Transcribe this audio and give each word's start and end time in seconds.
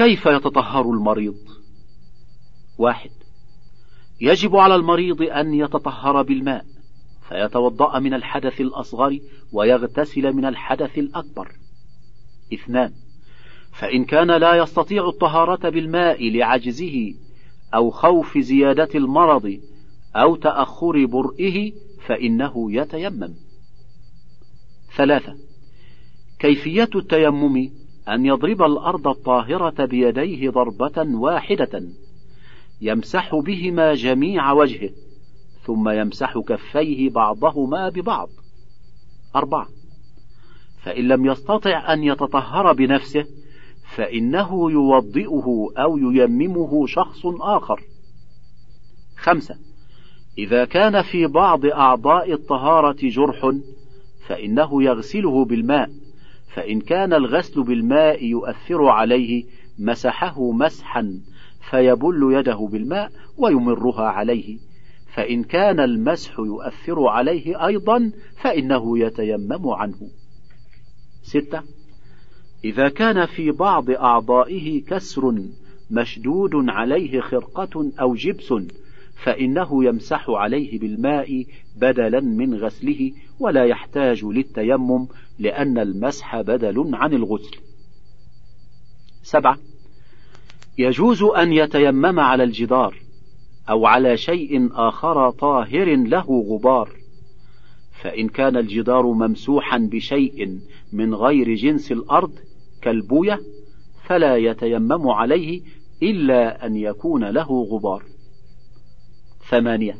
كيف 0.00 0.26
يتطهر 0.26 0.90
المريض؟ 0.90 1.38
واحد 2.78 3.10
يجب 4.20 4.56
على 4.56 4.74
المريض 4.74 5.22
أن 5.22 5.54
يتطهر 5.54 6.22
بالماء 6.22 6.64
فيتوضأ 7.28 7.98
من 7.98 8.14
الحدث 8.14 8.60
الأصغر 8.60 9.18
ويغتسل 9.52 10.32
من 10.32 10.44
الحدث 10.44 10.98
الأكبر. 10.98 11.52
اثنان 12.54 12.92
فإن 13.72 14.04
كان 14.04 14.30
لا 14.30 14.54
يستطيع 14.54 15.08
الطهارة 15.08 15.68
بالماء 15.68 16.30
لعجزه 16.30 17.14
أو 17.74 17.90
خوف 17.90 18.38
زيادة 18.38 18.88
المرض 18.94 19.60
أو 20.16 20.36
تأخر 20.36 21.06
برئه 21.06 21.72
فإنه 22.06 22.72
يتيمم. 22.72 23.34
ثلاثة 24.96 25.36
كيفية 26.38 26.90
التيمم؟ 26.94 27.79
أن 28.08 28.26
يضرب 28.26 28.62
الأرض 28.62 29.08
الطاهرة 29.08 29.84
بيديه 29.84 30.50
ضربة 30.50 31.16
واحدة 31.16 31.82
يمسح 32.80 33.34
بهما 33.34 33.94
جميع 33.94 34.52
وجهه 34.52 34.90
ثم 35.62 35.88
يمسح 35.88 36.38
كفيه 36.38 37.10
بعضهما 37.10 37.88
ببعض. 37.88 38.28
أربعة. 39.36 39.66
فإن 40.82 41.08
لم 41.08 41.26
يستطع 41.26 41.92
أن 41.92 42.04
يتطهر 42.04 42.72
بنفسه 42.72 43.26
فإنه 43.96 44.70
يوضئه 44.70 45.68
أو 45.78 45.98
ييممه 45.98 46.86
شخص 46.86 47.26
آخر. 47.40 47.82
خمسة. 49.16 49.56
إذا 50.38 50.64
كان 50.64 51.02
في 51.02 51.26
بعض 51.26 51.66
أعضاء 51.66 52.32
الطهارة 52.32 52.96
جرح 53.02 53.52
فإنه 54.26 54.82
يغسله 54.82 55.44
بالماء. 55.44 55.90
فإن 56.54 56.80
كان 56.80 57.12
الغسل 57.12 57.62
بالماء 57.62 58.24
يؤثر 58.24 58.84
عليه 58.84 59.44
مسحه 59.78 60.52
مسحا 60.52 61.20
فيبل 61.70 62.30
يده 62.32 62.68
بالماء 62.72 63.12
ويمرها 63.38 64.02
عليه. 64.02 64.58
فإن 65.14 65.44
كان 65.44 65.80
المسح 65.80 66.38
يؤثر 66.38 67.08
عليه 67.08 67.66
أيضا 67.66 68.12
فإنه 68.42 68.98
يتيمم 68.98 69.68
عنه. 69.68 70.10
ستة. 71.22 71.62
إذا 72.64 72.88
كان 72.88 73.26
في 73.26 73.50
بعض 73.50 73.90
أعضائه 73.90 74.84
كسر 74.84 75.34
مشدود 75.90 76.50
عليه 76.54 77.20
خرقة 77.20 77.92
أو 78.00 78.14
جبس 78.14 78.52
فإنه 79.24 79.84
يمسح 79.84 80.30
عليه 80.30 80.78
بالماء 80.78 81.46
بدلا 81.76 82.20
من 82.20 82.54
غسله 82.54 83.12
ولا 83.40 83.64
يحتاج 83.64 84.24
للتيمم 84.24 85.06
لأن 85.38 85.78
المسح 85.78 86.40
بدل 86.40 86.90
عن 86.94 87.12
الغسل. 87.14 87.56
سبعة 89.22 89.58
يجوز 90.78 91.22
أن 91.22 91.52
يتيمم 91.52 92.20
على 92.20 92.44
الجدار 92.44 92.96
أو 93.70 93.86
على 93.86 94.16
شيء 94.16 94.68
آخر 94.72 95.30
طاهر 95.30 95.96
له 95.96 96.44
غبار، 96.48 96.90
فإن 98.02 98.28
كان 98.28 98.56
الجدار 98.56 99.06
ممسوحا 99.06 99.78
بشيء 99.78 100.58
من 100.92 101.14
غير 101.14 101.54
جنس 101.54 101.92
الأرض 101.92 102.32
كالبوية 102.82 103.40
فلا 104.04 104.36
يتيمم 104.36 105.08
عليه 105.08 105.60
إلا 106.02 106.66
أن 106.66 106.76
يكون 106.76 107.24
له 107.24 107.62
غبار. 107.62 108.02
ثمانية. 109.50 109.96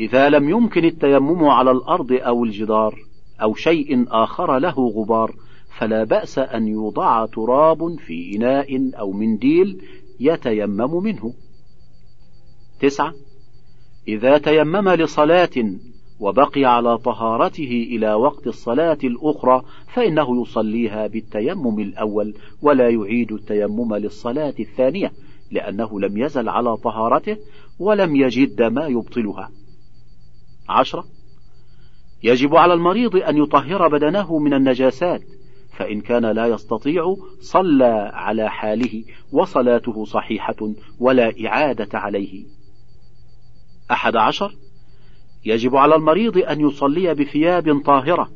إذا 0.00 0.28
لم 0.28 0.48
يمكن 0.48 0.84
التيمم 0.84 1.44
على 1.44 1.70
الأرض 1.70 2.12
أو 2.12 2.44
الجدار 2.44 2.98
أو 3.42 3.54
شيء 3.54 4.04
آخر 4.08 4.58
له 4.58 4.74
غبار 4.96 5.34
فلا 5.78 6.04
بأس 6.04 6.38
أن 6.38 6.68
يوضع 6.68 7.26
تراب 7.26 7.98
في 7.98 8.36
إناء 8.36 8.90
أو 8.98 9.12
منديل 9.12 9.82
يتيمم 10.20 11.02
منه. 11.02 11.34
تسعة. 12.80 13.14
إذا 14.08 14.38
تيمم 14.38 14.88
لصلاة 14.88 15.74
وبقي 16.20 16.64
على 16.64 16.98
طهارته 16.98 17.86
إلى 17.90 18.14
وقت 18.14 18.46
الصلاة 18.46 18.98
الأخرى 19.04 19.62
فإنه 19.94 20.42
يصليها 20.42 21.06
بالتيمم 21.06 21.80
الأول 21.80 22.34
ولا 22.62 22.88
يعيد 22.88 23.32
التيمم 23.32 23.94
للصلاة 23.94 24.54
الثانية 24.60 25.12
لأنه 25.50 26.00
لم 26.00 26.18
يزل 26.18 26.48
على 26.48 26.76
طهارته 26.76 27.36
ولم 27.78 28.16
يجد 28.16 28.62
ما 28.62 28.86
يبطلها. 28.86 29.50
عشرة. 30.68 31.04
يجب 32.22 32.56
على 32.56 32.74
المريض 32.74 33.16
أن 33.16 33.36
يطهر 33.36 33.88
بدنه 33.88 34.38
من 34.38 34.54
النجاسات 34.54 35.22
فإن 35.72 36.00
كان 36.00 36.26
لا 36.26 36.46
يستطيع 36.46 37.16
صلى 37.40 38.10
على 38.14 38.50
حاله 38.50 39.04
وصلاته 39.32 40.04
صحيحة 40.04 40.72
ولا 40.98 41.32
إعادة 41.46 41.98
عليه. 41.98 42.44
أحد 43.90 44.16
عشر. 44.16 44.56
يجب 45.44 45.76
على 45.76 45.94
المريض 45.94 46.38
أن 46.38 46.60
يصلي 46.60 47.14
بثياب 47.14 47.82
طاهرة 47.84 48.30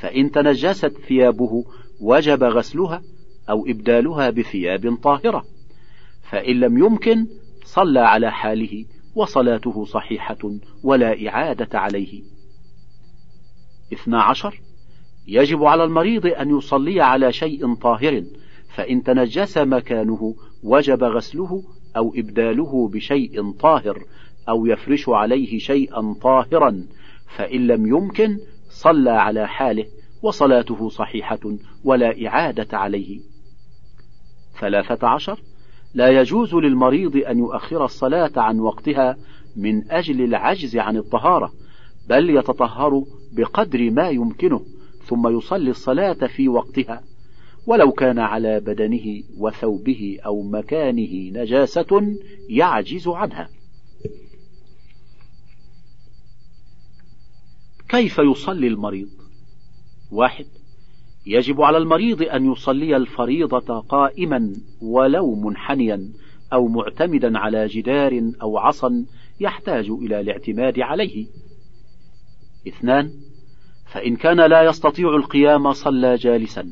فإن 0.00 0.30
تنجست 0.30 0.92
ثيابه 1.08 1.64
وجب 2.00 2.44
غسلها 2.44 3.02
أو 3.50 3.66
إبدالها 3.66 4.30
بثياب 4.30 4.94
طاهرة 5.02 5.44
فإن 6.30 6.60
لم 6.60 6.78
يمكن 6.78 7.26
صلى 7.72 8.00
على 8.00 8.32
حاله 8.32 8.84
وصلاته 9.14 9.84
صحيحة 9.84 10.38
ولا 10.82 11.28
إعادة 11.28 11.78
عليه. 11.78 12.22
اثنا 13.92 14.22
عشر 14.22 14.60
يجب 15.26 15.64
على 15.64 15.84
المريض 15.84 16.26
أن 16.26 16.58
يصلي 16.58 17.00
على 17.00 17.32
شيء 17.32 17.74
طاهر 17.74 18.24
فإن 18.74 19.02
تنجس 19.02 19.58
مكانه 19.58 20.34
وجب 20.62 21.04
غسله 21.04 21.62
أو 21.96 22.12
إبداله 22.16 22.88
بشيء 22.88 23.50
طاهر 23.52 24.04
أو 24.48 24.66
يفرش 24.66 25.08
عليه 25.08 25.58
شيئا 25.58 26.14
طاهرا 26.22 26.86
فإن 27.36 27.66
لم 27.66 27.86
يمكن 27.86 28.38
صلى 28.68 29.10
على 29.10 29.48
حاله 29.48 29.86
وصلاته 30.22 30.88
صحيحة 30.88 31.40
ولا 31.84 32.26
إعادة 32.26 32.78
عليه. 32.78 33.20
ثلاثة 34.60 35.08
عشر 35.08 35.40
لا 35.94 36.20
يجوز 36.20 36.54
للمريض 36.54 37.16
أن 37.16 37.38
يؤخر 37.38 37.84
الصلاة 37.84 38.32
عن 38.36 38.60
وقتها 38.60 39.16
من 39.56 39.90
أجل 39.90 40.24
العجز 40.24 40.76
عن 40.76 40.96
الطهارة 40.96 41.52
بل 42.08 42.30
يتطهر 42.30 43.04
بقدر 43.32 43.90
ما 43.90 44.08
يمكنه 44.08 44.64
ثم 45.04 45.38
يصلي 45.38 45.70
الصلاة 45.70 46.26
في 46.26 46.48
وقتها. 46.48 47.02
ولو 47.66 47.92
كان 47.92 48.18
على 48.18 48.60
بدنه 48.60 49.22
وثوبه 49.38 50.18
أو 50.26 50.42
مكانه 50.42 51.30
نجاسة 51.40 52.16
يعجز 52.48 53.08
عنها. 53.08 53.48
كيف 57.88 58.18
يصلي 58.18 58.66
المريض؟ 58.66 59.08
واحد 60.10 60.46
يجب 61.30 61.62
على 61.62 61.78
المريض 61.78 62.22
أن 62.22 62.52
يصلي 62.52 62.96
الفريضة 62.96 63.80
قائما 63.80 64.52
ولو 64.82 65.34
منحنيا 65.34 66.08
أو 66.52 66.68
معتمدا 66.68 67.38
على 67.38 67.66
جدار 67.66 68.32
أو 68.42 68.58
عصا 68.58 69.06
يحتاج 69.40 69.90
إلى 69.90 70.20
الاعتماد 70.20 70.80
عليه. 70.80 71.26
اثنان: 72.68 73.10
فإن 73.92 74.16
كان 74.16 74.40
لا 74.40 74.62
يستطيع 74.62 75.16
القيام 75.16 75.72
صلى 75.72 76.14
جالسا، 76.14 76.66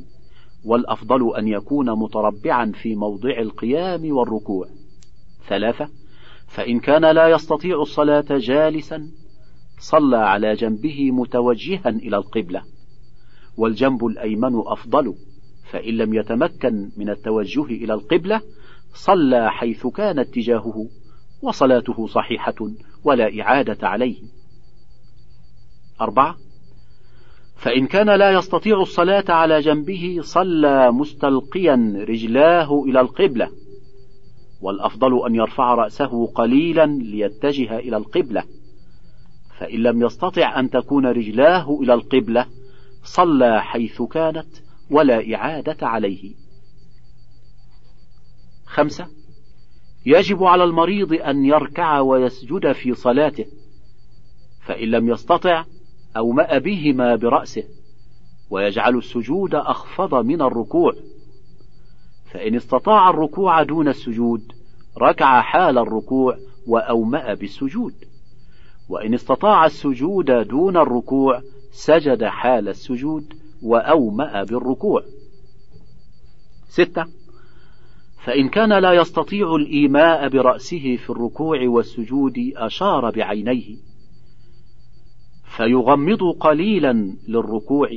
والأفضل 0.64 1.36
أن 1.36 1.48
يكون 1.48 1.90
متربعا 1.90 2.72
في 2.82 2.94
موضع 2.94 3.38
القيام 3.38 4.12
والركوع. 4.12 4.66
ثلاثة: 5.48 5.88
فإن 6.48 6.80
كان 6.80 7.04
لا 7.10 7.28
يستطيع 7.28 7.82
الصلاة 7.82 8.26
جالسا، 8.30 9.10
صلى 9.78 10.16
على 10.16 10.54
جنبه 10.54 11.10
متوجها 11.10 11.88
إلى 11.88 12.16
القبلة. 12.16 12.77
والجنب 13.58 14.06
الأيمن 14.06 14.62
أفضل 14.66 15.14
فإن 15.70 15.94
لم 15.94 16.14
يتمكن 16.14 16.90
من 16.96 17.10
التوجه 17.10 17.64
إلى 17.64 17.94
القبلة 17.94 18.40
صلى 18.94 19.50
حيث 19.50 19.86
كان 19.86 20.18
اتجاهه 20.18 20.86
وصلاته 21.42 22.06
صحيحة 22.06 22.54
ولا 23.04 23.40
إعادة 23.40 23.88
عليه. 23.88 24.16
أربعة 26.00 26.36
فإن 27.56 27.86
كان 27.86 28.10
لا 28.10 28.30
يستطيع 28.30 28.80
الصلاة 28.80 29.24
على 29.28 29.60
جنبه 29.60 30.18
صلى 30.20 30.92
مستلقيا 30.92 32.04
رجلاه 32.08 32.82
إلى 32.82 33.00
القبلة، 33.00 33.50
والأفضل 34.60 35.26
أن 35.26 35.34
يرفع 35.34 35.74
رأسه 35.74 36.26
قليلا 36.26 36.86
ليتجه 36.86 37.78
إلى 37.78 37.96
القبلة، 37.96 38.44
فإن 39.58 39.78
لم 39.82 40.02
يستطع 40.02 40.60
أن 40.60 40.70
تكون 40.70 41.06
رجلاه 41.06 41.78
إلى 41.82 41.94
القبلة 41.94 42.46
صلى 43.14 43.62
حيث 43.62 44.02
كانت 44.02 44.48
ولا 44.90 45.34
إعادة 45.34 45.86
عليه. 45.86 46.34
خمسة 48.66 49.06
يجب 50.06 50.44
على 50.44 50.64
المريض 50.64 51.12
أن 51.12 51.44
يركع 51.44 52.00
ويسجد 52.00 52.72
في 52.72 52.94
صلاته، 52.94 53.46
فإن 54.60 54.88
لم 54.88 55.08
يستطع 55.08 55.64
أومأ 56.16 56.58
بهما 56.58 57.16
برأسه، 57.16 57.64
ويجعل 58.50 58.96
السجود 58.96 59.54
أخفض 59.54 60.14
من 60.14 60.42
الركوع، 60.42 60.92
فإن 62.32 62.54
استطاع 62.54 63.10
الركوع 63.10 63.62
دون 63.62 63.88
السجود 63.88 64.52
ركع 64.98 65.40
حال 65.40 65.78
الركوع 65.78 66.38
وأومأ 66.66 67.34
بالسجود 67.34 67.94
وإن 68.88 69.14
استطاع 69.14 69.66
السجود 69.66 70.30
دون 70.30 70.76
الركوع 70.76 71.42
سجد 71.84 72.24
حال 72.24 72.68
السجود 72.68 73.34
وأومأ 73.62 74.44
بالركوع. 74.44 75.02
ستة. 76.68 77.06
فإن 78.24 78.48
كان 78.48 78.78
لا 78.82 78.92
يستطيع 78.92 79.54
الإيماء 79.54 80.28
برأسه 80.28 80.96
في 80.96 81.10
الركوع 81.10 81.68
والسجود 81.68 82.34
أشار 82.56 83.10
بعينيه 83.10 83.76
فيغمض 85.56 86.22
قليلا 86.40 87.16
للركوع 87.28 87.88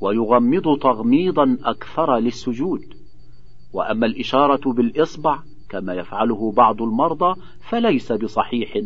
ويغمض 0.00 0.78
تغميضا 0.78 1.58
أكثر 1.64 2.16
للسجود. 2.16 2.80
وأما 3.72 4.06
الإشارة 4.06 4.72
بالإصبع 4.72 5.38
كما 5.74 5.94
يفعله 5.94 6.52
بعض 6.52 6.82
المرضى 6.82 7.40
فليس 7.68 8.12
بصحيح 8.12 8.78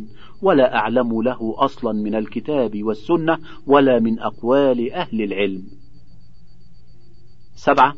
ولا 0.42 0.76
أعلم 0.76 1.22
له 1.22 1.54
أصلا 1.58 1.92
من 1.92 2.14
الكتاب 2.14 2.82
والسنة 2.82 3.38
ولا 3.66 3.98
من 3.98 4.18
أقوال 4.18 4.92
أهل 4.92 5.22
العلم. 5.22 5.62
سبعة 7.54 7.94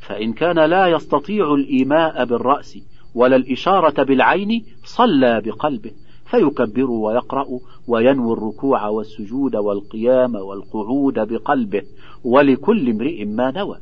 فإن 0.00 0.32
كان 0.32 0.58
لا 0.58 0.86
يستطيع 0.86 1.54
الإيماء 1.54 2.24
بالرأس 2.24 2.78
ولا 3.14 3.36
الإشارة 3.36 4.02
بالعين 4.02 4.64
صلى 4.84 5.40
بقلبه 5.40 5.92
فيكبر 6.30 6.90
ويقرأ 6.90 7.46
وينوي 7.86 8.32
الركوع 8.32 8.86
والسجود 8.88 9.56
والقيام 9.56 10.34
والقعود 10.34 11.14
بقلبه 11.14 11.82
ولكل 12.24 12.90
امرئ 12.90 13.24
ما 13.24 13.50
نوى. 13.50 13.78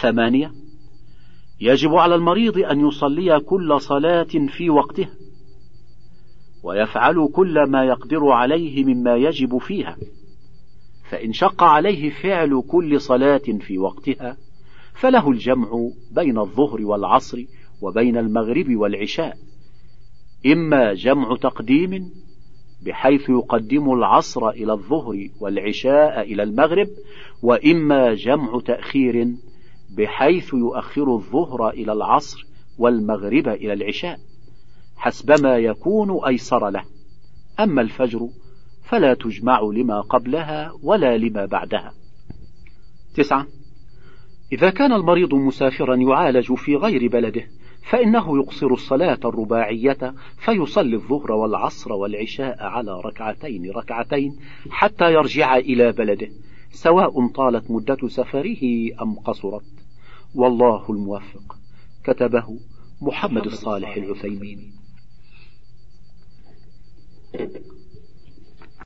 ثمانية 0.00 0.52
يجب 1.60 1.94
على 1.94 2.14
المريض 2.14 2.58
أن 2.58 2.88
يصلي 2.88 3.40
كل 3.40 3.80
صلاة 3.80 4.28
في 4.48 4.70
وقتها 4.70 5.10
ويفعل 6.62 7.28
كل 7.32 7.62
ما 7.62 7.84
يقدر 7.84 8.28
عليه 8.28 8.84
مما 8.84 9.16
يجب 9.16 9.58
فيها 9.58 9.96
فإن 11.10 11.32
شق 11.32 11.62
عليه 11.62 12.10
فعل 12.10 12.62
كل 12.68 13.00
صلاة 13.00 13.58
في 13.60 13.78
وقتها 13.78 14.36
فله 14.94 15.30
الجمع 15.30 15.90
بين 16.10 16.38
الظهر 16.38 16.84
والعصر 16.84 17.44
وبين 17.82 18.16
المغرب 18.16 18.76
والعشاء 18.76 19.36
إما 20.46 20.94
جمع 20.94 21.36
تقديم 21.36 22.10
بحيث 22.86 23.28
يقدم 23.30 23.92
العصر 23.92 24.48
إلى 24.48 24.72
الظهر 24.72 25.28
والعشاء 25.40 26.20
إلى 26.20 26.42
المغرب 26.42 26.88
وإما 27.42 28.14
جمع 28.14 28.60
تأخير 28.60 29.28
بحيث 29.96 30.54
يؤخر 30.54 31.14
الظهر 31.14 31.70
إلى 31.70 31.92
العصر 31.92 32.46
والمغرب 32.78 33.48
إلى 33.48 33.72
العشاء 33.72 34.18
حسبما 34.96 35.58
يكون 35.58 36.24
أيسر 36.26 36.70
له. 36.70 36.84
أما 37.60 37.82
الفجر 37.82 38.28
فلا 38.82 39.14
تجمع 39.14 39.60
لما 39.60 40.00
قبلها 40.00 40.72
ولا 40.82 41.18
لما 41.18 41.46
بعدها. 41.46 41.92
تسعة. 43.14 43.46
إذا 44.52 44.70
كان 44.70 44.92
المريض 44.92 45.34
مسافرا 45.34 45.96
يعالج 45.96 46.54
في 46.54 46.76
غير 46.76 47.08
بلده 47.08 47.46
فإنه 47.90 48.38
يقصر 48.38 48.66
الصلاة 48.66 49.18
الرباعية 49.24 50.14
فيصلي 50.38 50.96
الظهر 50.96 51.32
والعصر 51.32 51.92
والعشاء 51.92 52.62
على 52.62 53.00
ركعتين 53.00 53.70
ركعتين 53.70 54.36
حتى 54.70 55.12
يرجع 55.12 55.56
إلى 55.56 55.92
بلده 55.92 56.28
سواء 56.72 57.26
طالت 57.26 57.70
مدة 57.70 58.08
سفره 58.08 58.62
أم 59.02 59.14
قصرت. 59.14 59.79
والله 60.34 60.90
الموفق. 60.90 61.56
كتبه 62.04 62.60
محمد 63.00 63.46
الصالح 63.46 63.96
العثيمين. 63.96 64.72